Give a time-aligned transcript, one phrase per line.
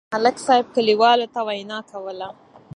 [0.13, 2.29] ملک صاحب کلیوالو ته وینا کوله.